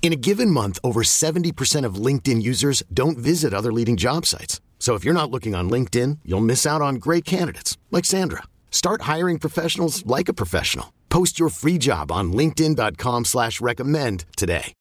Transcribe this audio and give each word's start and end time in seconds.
In 0.00 0.12
a 0.12 0.16
given 0.16 0.50
month, 0.50 0.78
over 0.82 1.02
70% 1.02 1.84
of 1.84 1.96
LinkedIn 1.96 2.40
users 2.40 2.82
don't 2.94 3.18
visit 3.18 3.52
other 3.52 3.70
leading 3.72 3.98
job 3.98 4.24
sites. 4.24 4.62
So 4.78 4.94
if 4.94 5.04
you're 5.04 5.12
not 5.12 5.30
looking 5.30 5.54
on 5.54 5.68
LinkedIn, 5.68 6.20
you'll 6.24 6.40
miss 6.40 6.64
out 6.64 6.80
on 6.80 6.94
great 6.94 7.26
candidates 7.26 7.76
like 7.90 8.06
Sandra. 8.06 8.44
Start 8.70 9.02
hiring 9.02 9.38
professionals 9.38 10.06
like 10.06 10.30
a 10.30 10.32
professional. 10.32 10.94
Post 11.10 11.38
your 11.38 11.50
free 11.50 11.76
job 11.78 12.10
on 12.10 12.32
LinkedIn.com 12.32 13.26
slash 13.26 13.60
recommend 13.60 14.24
today. 14.36 14.72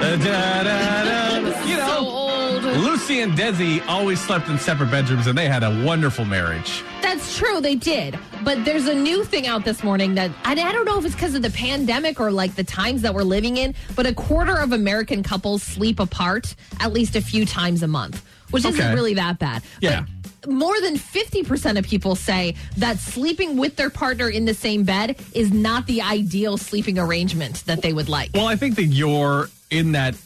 Da, 0.00 0.16
da, 0.16 0.62
da. 0.62 1.66
You 1.66 1.76
know, 1.76 2.78
Lucy 2.78 3.20
and 3.22 3.32
Desi 3.32 3.84
always 3.88 4.20
slept 4.20 4.48
in 4.48 4.58
separate 4.58 4.90
bedrooms 4.90 5.26
and 5.26 5.36
they 5.36 5.48
had 5.48 5.64
a 5.64 5.84
wonderful 5.84 6.24
marriage. 6.24 6.84
That's 7.14 7.38
true, 7.38 7.60
they 7.60 7.76
did. 7.76 8.18
But 8.42 8.64
there's 8.64 8.88
a 8.88 8.94
new 8.94 9.22
thing 9.22 9.46
out 9.46 9.64
this 9.64 9.84
morning 9.84 10.16
that 10.16 10.32
I, 10.44 10.50
I 10.60 10.72
don't 10.72 10.84
know 10.84 10.98
if 10.98 11.04
it's 11.04 11.14
because 11.14 11.36
of 11.36 11.42
the 11.42 11.50
pandemic 11.50 12.18
or 12.18 12.32
like 12.32 12.56
the 12.56 12.64
times 12.64 13.02
that 13.02 13.14
we're 13.14 13.22
living 13.22 13.56
in, 13.56 13.72
but 13.94 14.04
a 14.04 14.12
quarter 14.12 14.56
of 14.56 14.72
American 14.72 15.22
couples 15.22 15.62
sleep 15.62 16.00
apart 16.00 16.56
at 16.80 16.92
least 16.92 17.14
a 17.14 17.20
few 17.20 17.46
times 17.46 17.84
a 17.84 17.86
month, 17.86 18.24
which 18.50 18.64
Okay. 18.66 18.74
isn't 18.76 18.94
really 18.94 19.14
that 19.14 19.38
bad. 19.38 19.62
Yeah. 19.80 20.06
But 20.40 20.50
more 20.50 20.80
than 20.80 20.96
50% 20.96 21.78
of 21.78 21.84
people 21.84 22.16
say 22.16 22.56
that 22.78 22.98
sleeping 22.98 23.56
with 23.58 23.76
their 23.76 23.90
partner 23.90 24.28
in 24.28 24.44
the 24.44 24.54
same 24.54 24.82
bed 24.82 25.16
is 25.34 25.52
not 25.52 25.86
the 25.86 26.02
ideal 26.02 26.56
sleeping 26.56 26.98
arrangement 26.98 27.62
that 27.66 27.80
they 27.80 27.92
would 27.92 28.08
like. 28.08 28.30
Well, 28.34 28.48
I 28.48 28.56
think 28.56 28.74
that 28.74 28.86
you're 28.86 29.50
in 29.70 29.92
that 29.92 30.16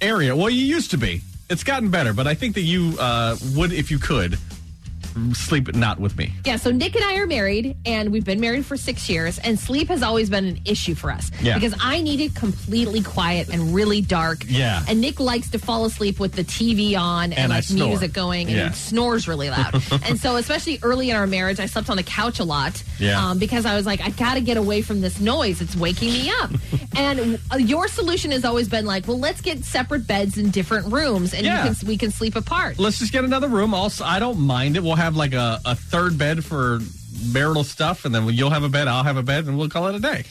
area. 0.00 0.34
Well, 0.34 0.48
you 0.48 0.64
used 0.64 0.90
to 0.92 0.96
be. 0.96 1.20
It's 1.50 1.64
gotten 1.64 1.90
better, 1.90 2.14
but 2.14 2.26
I 2.26 2.32
think 2.34 2.54
that 2.54 2.62
you 2.62 2.94
uh, 2.98 3.36
would, 3.54 3.74
if 3.74 3.90
you 3.90 3.98
could, 3.98 4.38
sleep 5.34 5.74
not 5.74 5.98
with 6.00 6.16
me. 6.16 6.32
Yeah, 6.44 6.56
so 6.56 6.70
Nick 6.70 6.94
and 6.96 7.04
I 7.04 7.16
are 7.18 7.26
married, 7.26 7.76
and 7.86 8.10
we've 8.12 8.24
been 8.24 8.40
married 8.40 8.64
for 8.66 8.76
six 8.76 9.08
years, 9.08 9.38
and 9.38 9.58
sleep 9.58 9.88
has 9.88 10.02
always 10.02 10.30
been 10.30 10.44
an 10.44 10.60
issue 10.64 10.94
for 10.94 11.10
us. 11.10 11.30
Yeah. 11.42 11.54
Because 11.54 11.74
I 11.80 12.00
need 12.00 12.20
it 12.20 12.34
completely 12.34 13.02
quiet 13.02 13.48
and 13.48 13.74
really 13.74 14.00
dark. 14.00 14.44
Yeah. 14.46 14.82
And 14.88 15.00
Nick 15.00 15.20
likes 15.20 15.50
to 15.50 15.58
fall 15.58 15.84
asleep 15.84 16.18
with 16.20 16.32
the 16.32 16.44
TV 16.44 16.96
on 16.98 17.32
and, 17.32 17.34
And 17.38 17.50
like 17.50 17.64
snore. 17.64 17.88
music 17.88 18.12
going, 18.12 18.48
and 18.48 18.56
Yeah. 18.56 18.68
he 18.68 18.74
snores 18.74 19.26
really 19.28 19.50
loud. 19.50 19.74
and 20.04 20.18
so, 20.18 20.36
especially 20.36 20.78
early 20.82 21.10
in 21.10 21.16
our 21.16 21.26
marriage, 21.26 21.60
I 21.60 21.66
slept 21.66 21.90
on 21.90 21.96
the 21.96 22.02
couch 22.02 22.38
a 22.38 22.44
lot. 22.44 22.82
Yeah. 22.98 23.30
Um, 23.30 23.38
because 23.38 23.66
I 23.66 23.76
was 23.76 23.86
like, 23.86 24.00
I 24.00 24.10
got 24.10 24.34
to 24.34 24.40
get 24.40 24.56
away 24.56 24.82
from 24.82 25.00
this 25.00 25.20
noise. 25.20 25.60
It's 25.60 25.74
waking 25.76 26.12
me 26.12 26.30
up. 26.40 26.50
and 26.96 27.38
uh, 27.52 27.56
your 27.56 27.88
solution 27.88 28.30
has 28.32 28.44
always 28.44 28.68
been 28.68 28.84
like, 28.86 29.06
well, 29.08 29.18
let's 29.18 29.40
get 29.40 29.64
separate 29.64 30.06
beds 30.06 30.36
in 30.38 30.50
different 30.50 30.92
rooms, 30.92 31.32
and 31.34 31.44
Yeah. 31.44 31.66
you 31.68 31.74
can, 31.74 31.88
we 31.88 31.96
can 31.96 32.10
sleep 32.10 32.36
apart. 32.36 32.78
Let's 32.78 32.98
just 32.98 33.12
get 33.12 33.24
another 33.24 33.48
room. 33.48 33.74
Also, 33.74 34.04
I 34.04 34.18
don't 34.18 34.38
mind 34.40 34.76
it. 34.76 34.82
We'll 34.82 34.96
have 35.00 35.16
like 35.16 35.32
a, 35.32 35.60
a 35.64 35.74
third 35.74 36.18
bed 36.18 36.44
for 36.44 36.80
marital 37.32 37.64
stuff, 37.64 38.04
and 38.04 38.14
then 38.14 38.26
you'll 38.28 38.50
have 38.50 38.62
a 38.62 38.68
bed, 38.68 38.86
I'll 38.88 39.04
have 39.04 39.16
a 39.16 39.22
bed, 39.22 39.46
and 39.46 39.58
we'll 39.58 39.68
call 39.68 39.88
it 39.88 39.94
a 39.94 40.00
day. 40.00 40.24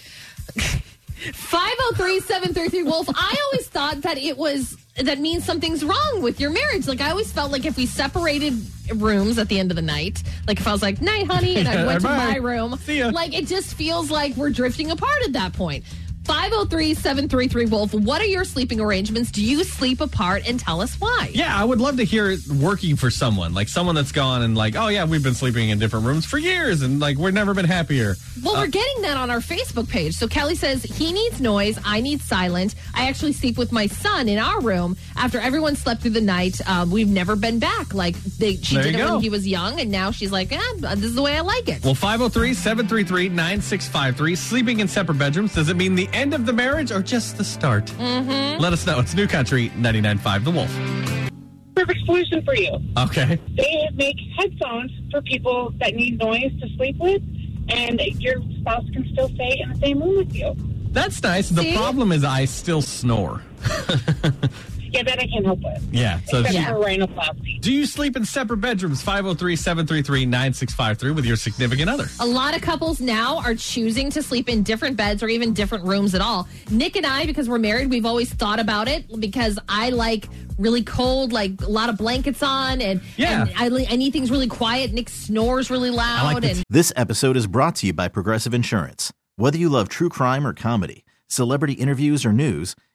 503-733 1.19 2.85
Wolf. 2.85 3.09
I 3.09 3.35
always 3.45 3.67
thought 3.67 4.01
that 4.01 4.17
it 4.17 4.37
was 4.37 4.77
that 4.95 5.19
means 5.19 5.45
something's 5.45 5.83
wrong 5.83 6.21
with 6.21 6.39
your 6.39 6.49
marriage. 6.51 6.87
Like 6.87 7.01
I 7.01 7.09
always 7.09 7.31
felt 7.31 7.51
like 7.51 7.65
if 7.65 7.77
we 7.77 7.85
separated 7.85 8.53
rooms 8.95 9.37
at 9.37 9.47
the 9.47 9.59
end 9.59 9.71
of 9.71 9.75
the 9.75 9.81
night, 9.81 10.21
like 10.47 10.59
if 10.59 10.67
I 10.67 10.71
was 10.71 10.81
like, 10.81 11.01
night, 11.01 11.27
honey, 11.27 11.57
and 11.57 11.67
I 11.67 11.85
went 11.87 12.01
to 12.01 12.07
my 12.07 12.35
room, 12.37 12.77
like 13.11 13.33
it 13.33 13.47
just 13.47 13.73
feels 13.73 14.11
like 14.11 14.35
we're 14.35 14.49
drifting 14.49 14.91
apart 14.91 15.23
at 15.25 15.33
that 15.33 15.53
point. 15.53 15.83
503-733 16.29 17.71
Wolf. 17.71 17.91
What 17.91 18.21
are 18.21 18.25
your 18.25 18.43
sleeping 18.43 18.79
arrangements? 18.79 19.31
Do 19.31 19.43
you 19.43 19.63
sleep 19.63 19.99
apart 19.99 20.47
and 20.47 20.59
tell 20.59 20.79
us 20.79 20.93
why? 20.99 21.31
Yeah, 21.33 21.59
I 21.59 21.63
would 21.63 21.81
love 21.81 21.97
to 21.97 22.03
hear 22.03 22.29
it 22.29 22.45
working 22.47 22.95
for 22.95 23.09
someone, 23.09 23.55
like 23.55 23.67
someone 23.67 23.95
that's 23.95 24.11
gone 24.11 24.43
and 24.43 24.55
like, 24.55 24.75
oh 24.75 24.89
yeah, 24.89 25.05
we've 25.05 25.23
been 25.23 25.33
sleeping 25.33 25.69
in 25.69 25.79
different 25.79 26.05
rooms 26.05 26.27
for 26.27 26.37
years, 26.37 26.83
and 26.83 26.99
like 26.99 27.17
we've 27.17 27.33
never 27.33 27.55
been 27.55 27.65
happier. 27.65 28.15
Well, 28.43 28.57
we're 28.57 28.67
getting 28.67 29.01
that 29.01 29.17
on 29.17 29.31
our 29.31 29.39
Facebook 29.39 29.89
page. 29.89 30.13
So 30.13 30.27
Kelly 30.27 30.53
says 30.53 30.83
he 30.83 31.11
needs 31.11 31.41
noise. 31.41 31.79
I 31.83 31.99
need 31.99 32.21
silent. 32.21 32.75
I 32.93 33.07
actually 33.07 33.33
sleep 33.33 33.57
with 33.57 33.71
my 33.71 33.87
son 33.87 34.29
in 34.29 34.37
our 34.37 34.61
room. 34.61 34.97
After 35.17 35.39
everyone 35.39 35.75
slept 35.75 36.03
through 36.03 36.11
the 36.11 36.21
night, 36.21 36.61
um, 36.69 36.91
we've 36.91 37.09
never 37.09 37.35
been 37.35 37.57
back. 37.57 37.95
Like 37.95 38.15
they, 38.37 38.55
she 38.57 38.75
did 38.75 38.93
it 38.93 38.97
go. 38.99 39.13
when 39.13 39.23
he 39.23 39.31
was 39.31 39.47
young, 39.47 39.79
and 39.79 39.89
now 39.89 40.11
she's 40.11 40.31
like, 40.31 40.51
eh, 40.51 40.59
this 40.77 41.05
is 41.05 41.15
the 41.15 41.23
way 41.23 41.35
I 41.35 41.41
like 41.41 41.67
it. 41.69 41.83
Well, 41.83 41.95
503 41.95 42.53
733 42.53 43.29
9653. 43.29 44.35
Sleeping 44.35 44.79
in 44.79 44.87
separate 44.87 45.17
bedrooms. 45.17 45.55
Does 45.55 45.69
it 45.69 45.75
mean 45.75 45.95
the 45.95 46.07
end 46.19 46.33
of 46.33 46.45
the 46.45 46.53
marriage 46.53 46.91
or 46.91 47.01
just 47.01 47.37
the 47.37 47.43
start? 47.45 47.85
Mm-hmm. 47.85 48.61
Let 48.61 48.73
us 48.73 48.85
know. 48.85 48.99
It's 48.99 49.13
New 49.13 49.27
Country 49.27 49.69
99.5 49.71 50.43
The 50.43 50.51
Wolf. 50.51 51.31
perfect 51.75 52.05
solution 52.05 52.43
for 52.43 52.55
you. 52.55 52.77
Okay. 52.97 53.39
They 53.55 53.87
make 53.93 54.17
headphones 54.37 54.91
for 55.11 55.21
people 55.21 55.71
that 55.79 55.95
need 55.95 56.19
noise 56.19 56.51
to 56.61 56.67
sleep 56.75 56.97
with, 56.97 57.21
and 57.69 57.99
your 58.19 58.41
spouse 58.59 58.85
can 58.91 59.07
still 59.13 59.29
stay 59.29 59.59
in 59.63 59.69
the 59.71 59.77
same 59.79 60.01
room 60.01 60.17
with 60.17 60.35
you. 60.35 60.55
That's 60.91 61.21
nice. 61.23 61.49
The 61.49 61.73
problem 61.75 62.11
is 62.11 62.23
I 62.23 62.45
still 62.45 62.81
snore. 62.81 63.41
Yeah, 64.91 65.03
that 65.03 65.19
I 65.19 65.27
can't 65.27 65.45
help 65.45 65.59
with. 65.61 65.87
Yeah. 65.91 66.19
So 66.27 66.39
Except 66.39 66.53
Yeah. 66.55 66.69
for 66.69 66.79
rhinoplasty. 66.79 67.61
do 67.61 67.71
you 67.73 67.85
sleep 67.85 68.15
in 68.17 68.25
separate 68.25 68.57
bedrooms? 68.57 69.01
503 69.01 69.55
733 69.55 70.25
9653 70.25 71.11
with 71.11 71.25
your 71.25 71.35
significant 71.35 71.89
other. 71.89 72.07
a 72.19 72.25
lot 72.25 72.55
of 72.55 72.61
couples 72.61 72.99
now 72.99 73.37
are 73.39 73.55
choosing 73.55 74.09
to 74.11 74.21
sleep 74.23 74.49
in 74.49 74.63
different 74.63 74.97
beds 74.97 75.21
or 75.23 75.27
even 75.29 75.53
different 75.53 75.83
rooms 75.85 76.15
at 76.15 76.21
all. 76.21 76.47
Nick 76.71 76.95
and 76.95 77.05
I, 77.05 77.25
because 77.25 77.47
we're 77.49 77.59
married, 77.59 77.89
we've 77.89 78.05
always 78.05 78.31
thought 78.33 78.59
about 78.59 78.87
it 78.87 79.05
because 79.19 79.57
I 79.69 79.89
like 79.89 80.27
really 80.57 80.83
cold, 80.83 81.31
like 81.31 81.61
a 81.61 81.69
lot 81.69 81.89
of 81.89 81.97
blankets 81.97 82.43
on, 82.43 82.81
and, 82.81 83.01
Yeah. 83.17 83.43
and 83.43 83.51
I, 83.57 83.67
li- 83.69 83.87
I 83.89 83.95
need 83.95 84.11
things 84.11 84.29
really 84.31 84.47
quiet. 84.47 84.91
Nick 84.91 85.07
snores 85.09 85.69
really 85.71 85.89
loud, 85.89 86.41
the 86.43 86.49
and 86.49 86.63
This 86.69 86.91
episode 86.95 87.37
is 87.37 87.47
brought 87.47 87.75
to 87.77 87.87
you 87.87 87.93
by 87.93 88.07
Progressive 88.09 88.53
Insurance. 88.53 89.11
Whether 89.37 89.57
you 89.57 89.69
love 89.69 89.87
true 89.87 90.09
crime 90.09 90.45
or 90.45 90.53
comedy, 90.53 91.05
celebrity 91.27 91.73
interviews 91.73 92.25
or 92.25 92.33
news, 92.33 92.75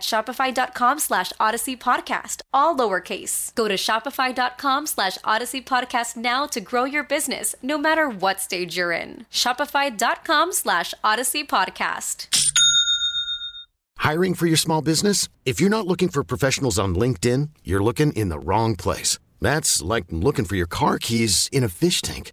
shopify.com 0.00 0.98
slash 0.98 1.32
odyssey 1.40 1.76
podcast, 1.76 2.42
all 2.52 2.76
lowercase. 2.76 3.54
Go 3.54 3.68
to 3.68 3.74
shopify.com 3.74 4.86
slash 4.86 5.18
odyssey 5.24 5.60
podcast 5.62 6.16
now 6.16 6.46
to 6.46 6.60
grow 6.60 6.84
your 6.84 7.04
business, 7.04 7.54
no 7.62 7.78
matter 7.78 8.08
what 8.08 8.40
stage 8.40 8.76
you're 8.76 8.92
in. 8.92 9.26
Shopify.com 9.30 10.52
slash 10.52 10.94
odyssey 11.02 11.44
podcast. 11.44 12.28
Hiring 13.98 14.34
for 14.34 14.46
your 14.46 14.56
small 14.56 14.82
business? 14.82 15.28
If 15.44 15.60
you're 15.60 15.70
not 15.70 15.86
looking 15.86 16.08
for 16.08 16.22
professionals 16.22 16.78
on 16.78 16.94
LinkedIn, 16.94 17.50
you're 17.64 17.82
looking 17.82 18.12
in 18.12 18.28
the 18.28 18.38
wrong 18.38 18.76
place. 18.76 19.18
That's 19.40 19.80
like 19.80 20.04
looking 20.10 20.44
for 20.44 20.56
your 20.56 20.66
car 20.66 20.98
keys 20.98 21.48
in 21.52 21.64
a 21.64 21.68
fish 21.68 22.02
tank. 22.02 22.32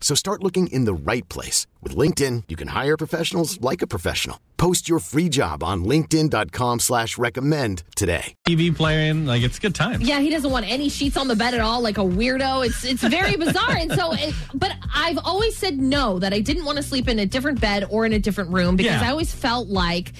So 0.00 0.14
start 0.14 0.42
looking 0.42 0.68
in 0.68 0.84
the 0.86 0.94
right 0.94 1.28
place. 1.28 1.66
With 1.82 1.94
LinkedIn, 1.94 2.44
you 2.48 2.56
can 2.56 2.68
hire 2.68 2.96
professionals 2.96 3.60
like 3.60 3.82
a 3.82 3.86
professional. 3.86 4.40
Post 4.56 4.88
your 4.88 4.98
free 5.00 5.28
job 5.28 5.62
on 5.62 5.84
linkedin.com 5.84 6.80
slash 6.80 7.18
recommend 7.18 7.82
today. 7.94 8.34
TV 8.46 8.74
playing, 8.74 9.26
like 9.26 9.42
it's 9.42 9.58
a 9.58 9.60
good 9.60 9.74
time. 9.74 10.00
Yeah, 10.00 10.20
he 10.20 10.30
doesn't 10.30 10.50
want 10.50 10.68
any 10.70 10.88
sheets 10.88 11.16
on 11.16 11.28
the 11.28 11.36
bed 11.36 11.54
at 11.54 11.60
all, 11.60 11.80
like 11.80 11.98
a 11.98 12.02
weirdo. 12.02 12.66
It's 12.66 12.84
it's 12.84 13.02
very 13.02 13.36
bizarre. 13.36 13.76
And 13.76 13.92
so, 13.92 14.12
it, 14.12 14.34
but 14.54 14.72
I've 14.94 15.18
always 15.24 15.56
said 15.56 15.78
no, 15.78 16.18
that 16.20 16.32
I 16.32 16.40
didn't 16.40 16.64
want 16.64 16.76
to 16.78 16.82
sleep 16.82 17.08
in 17.08 17.18
a 17.18 17.26
different 17.26 17.60
bed 17.60 17.84
or 17.90 18.06
in 18.06 18.12
a 18.12 18.18
different 18.18 18.50
room 18.52 18.76
because 18.76 19.00
Yeah. 19.00 19.06
I 19.08 19.10
always 19.10 19.32
felt 19.32 19.68
like 19.68 20.12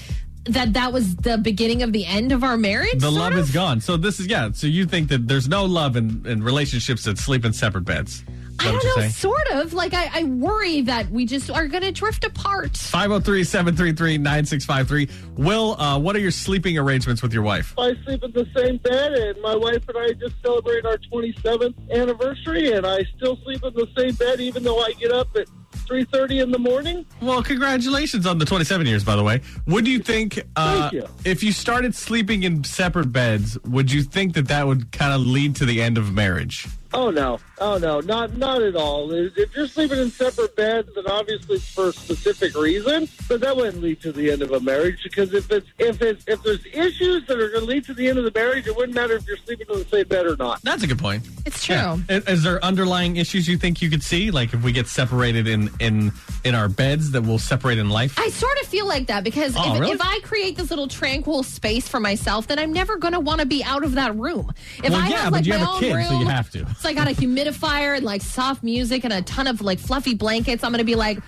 that 0.45 0.73
that 0.75 0.93
was 0.93 1.15
the 1.17 1.39
beginning 1.39 1.83
of 1.83 1.93
the 1.93 2.07
end 2.07 2.33
of 2.33 2.43
our 2.45 2.57
marriage. 2.57 3.01
The 3.01 3.11
love 3.13 3.33
of. 3.35 3.39
is 3.41 3.51
gone. 3.51 3.81
So 3.81 3.97
this 3.97 4.19
is 4.21 4.27
yeah. 4.27 4.51
So 4.53 4.67
you 4.67 4.87
think 4.87 5.09
that 5.09 5.27
there's 5.29 5.49
no 5.49 5.65
love 5.65 5.97
in, 5.97 6.25
in 6.27 6.43
relationships 6.43 7.05
that 7.05 7.19
sleep 7.19 7.45
in 7.45 7.53
separate 7.53 7.85
beds? 7.85 8.25
Is 8.61 8.65
that 8.65 8.69
I 8.69 8.73
don't 8.73 8.83
you're 8.83 8.97
know, 8.97 9.01
saying? 9.03 9.13
sort 9.13 9.47
of. 9.53 9.73
Like 9.73 9.95
I, 9.95 10.11
I 10.13 10.25
worry 10.25 10.81
that 10.83 11.11
we 11.11 11.25
just 11.27 11.51
are 11.51 11.67
going 11.69 11.83
to 11.83 11.93
drift 11.93 12.25
apart. 12.25 12.73
503-733-9653. 12.73 15.11
Will, 15.37 15.81
uh, 15.81 15.99
what 15.99 16.17
are 16.17 16.21
your 16.21 16.31
sleeping 16.31 16.79
arrangements 16.79 17.23
with 17.23 17.33
your 17.33 17.43
wife? 17.43 17.75
I 17.79 17.95
sleep 18.05 18.23
in 18.25 18.33
the 18.33 18.47
same 18.57 18.79
bed, 18.79 19.13
and 19.13 19.41
my 19.43 19.55
wife 19.55 19.87
and 19.89 19.99
I 19.99 20.13
just 20.13 20.35
celebrated 20.43 20.87
our 20.87 20.99
27th 21.13 21.75
anniversary, 21.93 22.73
and 22.73 22.87
I 22.87 23.05
still 23.17 23.37
sleep 23.45 23.63
in 23.65 23.75
the 23.75 23.87
same 23.97 24.15
bed, 24.15 24.41
even 24.41 24.63
though 24.63 24.81
I 24.81 24.93
get 24.93 25.13
up 25.13 25.29
at 25.37 25.47
3:30 25.87 26.41
in 26.43 26.51
the 26.51 26.59
morning. 26.59 27.07
Well, 27.23 27.43
congratulations 27.43 28.27
on 28.27 28.37
the 28.39 28.45
27 28.45 28.87
years, 28.87 29.05
by 29.05 29.17
the 29.17 29.23
way. 29.23 29.41
Would 29.67 29.87
you 29.89 30.01
think, 30.01 30.39
uh, 30.57 30.91
Thank 30.91 30.93
you. 30.95 31.07
if 31.25 31.43
you 31.43 31.53
started 31.53 31.95
sleeping 31.95 32.43
in 32.43 32.63
separate 32.65 33.11
beds, 33.13 33.57
would 33.65 33.91
you 33.91 34.03
think 34.03 34.35
that 34.35 34.49
that 34.49 34.67
would 34.67 34.93
kind 34.93 35.15
of 35.15 35.23
lead 35.27 35.57
to 35.57 35.65
the 35.65 35.81
end 35.81 35.97
of 35.97 36.13
marriage? 36.13 36.67
Oh 36.95 37.11
no, 37.11 37.39
oh 37.59 37.77
no, 37.77 38.01
not 38.01 38.37
not 38.37 38.63
at 38.63 38.75
all. 38.75 39.11
If 39.13 39.55
you're 39.55 39.69
sleeping 39.69 39.99
in 39.99 40.11
separate 40.11 40.57
beds, 40.57 40.89
then 40.95 41.07
obviously 41.07 41.59
for 41.59 41.89
a 41.89 41.93
specific 41.93 42.57
reason, 42.57 43.09
but 43.29 43.41
that 43.43 43.57
wouldn't 43.57 43.83
lead 43.83 44.01
to 44.03 44.13
the 44.13 44.31
end 44.31 44.41
of 44.41 44.53
a 44.53 44.61
marriage 44.61 45.03
because 45.03 45.35
if 45.35 45.51
it's 45.51 45.69
if 45.79 46.01
it's 46.01 46.25
if 46.27 46.43
there's 46.43 46.65
issues 46.73 47.27
that 47.27 47.39
are 47.39 47.51
going 47.51 47.61
to 47.61 47.67
lead 47.67 47.85
to 47.85 47.95
the 47.95 48.09
end 48.09 48.19
of 48.19 48.25
the 48.25 48.33
marriage, 48.35 48.67
it 48.67 48.75
wouldn't 48.75 48.95
matter 48.95 49.15
if 49.15 49.27
you're 49.27 49.37
sleeping 49.37 49.67
in 49.69 49.79
the 49.81 49.85
same 49.85 50.09
bed 50.09 50.27
or 50.27 50.37
not. 50.37 50.63
That's 50.63 50.83
a 50.83 50.87
good 50.87 50.99
point. 50.99 51.27
It's 51.49 51.65
true. 51.65 51.75
Yeah. 51.75 51.97
Is, 52.09 52.43
there 52.43 52.63
underlying 52.65 53.17
issues 53.17 53.49
you 53.49 53.57
think 53.57 53.81
you 53.83 53.89
could 53.91 54.03
see, 54.03 54.31
like 54.31 54.53
if 54.55 54.63
we 54.63 54.71
get 54.73 54.87
separated 54.87 55.47
in 55.49 55.71
in 55.81 56.13
in 56.45 56.55
our 56.55 56.69
beds, 56.69 57.11
that 57.13 57.23
we'll 57.23 57.39
separate 57.39 57.79
in 57.79 57.89
life? 57.91 58.19
I 58.19 58.29
sort 58.31 58.59
of 58.61 58.69
feel 58.69 58.87
like 58.87 59.07
that 59.09 59.25
because 59.25 59.55
Oh, 59.57 59.75
if, 59.75 59.81
really? 59.81 59.93
if 59.93 60.01
I 60.03 60.21
create 60.21 60.57
this 60.57 60.71
little 60.71 60.89
tranquil 60.89 61.43
space 61.43 61.89
for 61.89 62.01
myself, 62.01 62.47
then 62.47 62.59
I'm 62.59 62.73
never 62.73 62.97
going 62.99 63.15
to 63.15 63.21
want 63.21 63.41
to 63.41 63.47
be 63.47 63.65
out 63.65 63.83
of 63.83 63.95
that 63.95 64.15
room. 64.17 64.53
If 64.85 64.91
Well, 64.91 65.01
I 65.01 65.09
yeah, 65.09 65.17
have 65.25 65.33
like 65.33 65.47
you 65.47 65.53
my 65.55 65.59
have 65.59 65.69
a 65.69 65.73
own 65.73 65.81
kid, 65.81 65.95
room, 65.95 66.07
so 66.07 66.19
you 66.21 66.27
have 66.29 66.51
to. 66.51 66.67
So 66.79 66.89
I 66.89 66.93
got 66.93 67.09
a 67.09 67.13
humidifier 67.13 67.97
and 67.97 68.05
like 68.05 68.23
soft 68.23 68.63
music 68.63 69.05
and 69.05 69.13
a 69.13 69.23
ton 69.23 69.47
of 69.47 69.61
like 69.63 69.79
fluffy 69.79 70.15
blankets. 70.15 70.63
I'm 70.63 70.71
going 70.71 70.79
to 70.79 70.85
be 70.85 70.95
like, 70.97 71.19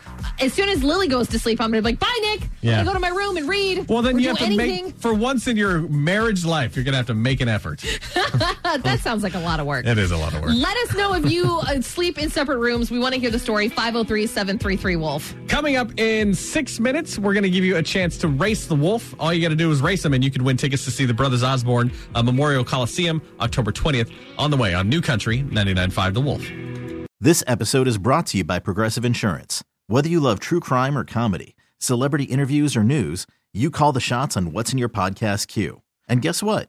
as 0.41 0.53
soon 0.53 0.69
as 0.69 0.85
Lily 0.85 1.09
goes 1.09 1.29
to 1.31 1.39
sleep, 1.39 1.61
I'm 1.61 1.71
going 1.71 1.83
to 1.83 1.89
be 1.89 1.93
like, 1.93 1.99
bye, 1.99 2.19
Nick. 2.23 2.49
Yeah. 2.61 2.79
I'm 2.81 2.85
go 2.87 2.93
to 2.93 2.99
my 3.01 3.09
room 3.09 3.37
and 3.39 3.49
read. 3.49 3.89
well, 3.89 4.03
then 4.03 4.19
you 4.19 4.29
have 4.29 4.39
to 4.39 4.45
anything. 4.45 4.85
make 4.87 4.97
for 4.99 5.15
once 5.15 5.47
in 5.47 5.57
your 5.57 5.81
marriage 5.89 6.45
life, 6.45 6.77
you're 6.77 6.85
gonna 6.85 6.97
have 6.99 7.07
to 7.07 7.15
make 7.15 7.41
an 7.41 7.49
effort. 7.49 7.81
that 8.15 8.99
sounds 9.03 9.23
like 9.23 9.35
a 9.35 9.39
lot 9.39 9.61
of 9.61 9.67
work. 9.67 9.87
It 9.87 9.99
is 9.99 10.10
a 10.11 10.17
lot 10.17 10.35
of 10.35 10.43
work. 10.43 10.53
Let 10.55 10.77
us 10.79 10.95
know 10.95 11.15
if 11.15 11.31
you 11.31 11.45
uh, 11.45 11.81
sleep 11.81 12.19
in 12.19 12.31
separate 12.31 12.59
rooms. 12.59 12.91
We 12.91 12.99
want 12.99 13.15
to 13.15 13.21
hear 13.21 13.31
the 13.31 13.39
story. 13.39 13.69
503 13.69 14.27
733 14.27 14.97
Wolf. 14.97 15.35
Coming 15.49 15.77
up 15.77 15.99
in 15.99 16.35
six 16.35 16.81
minutes, 16.81 17.19
we're 17.19 17.35
going 17.35 17.45
to 17.45 17.51
give 17.51 17.65
you 17.65 17.77
a 17.77 17.83
chance 17.83 18.19
to 18.19 18.29
race 18.29 18.67
the 18.67 18.75
wolf. 18.75 19.15
All 19.19 19.33
you 19.33 19.43
got 19.43 19.49
to 19.49 19.57
do 19.57 19.71
is 19.71 19.81
race 19.81 20.05
him, 20.05 20.15
and 20.15 20.23
you 20.23 20.31
can 20.31 20.45
win 20.45 20.57
tickets 20.57 20.85
to 20.85 20.91
see 20.91 21.05
the 21.05 21.15
Brothers 21.15 21.43
Osborne 21.43 21.93
uh, 22.15 22.23
Memorial 22.23 22.65
Coliseum 22.65 23.23
October 23.41 23.73
20th 23.73 24.13
on 24.39 24.51
the 24.51 24.57
way 24.57 24.75
on 24.75 24.89
New 24.89 25.01
Country 25.01 25.39
99.5 25.43 26.15
The 26.15 26.21
Wolf. 26.21 27.07
This 27.21 27.45
episode 27.47 27.87
is 27.87 27.99
brought 27.99 28.27
to 28.29 28.39
you 28.39 28.45
by 28.45 28.59
Progressive 28.59 29.05
Insurance. 29.05 29.63
Whether 29.89 30.09
you 30.09 30.21
love 30.21 30.41
true 30.41 30.61
crime 30.61 30.97
or 30.97 31.05
comedy, 31.05 31.55
celebrity 31.79 32.25
interviews 32.25 32.77
or 32.77 32.83
news, 32.83 33.27
you 33.53 33.71
call 33.71 33.93
the 33.93 34.01
shots 34.01 34.37
on 34.37 34.53
what's 34.53 34.73
in 34.73 34.79
your 34.79 34.89
podcast 34.89 35.49
queue. 35.49 35.83
And 36.09 36.23
guess 36.23 36.43
what? 36.43 36.69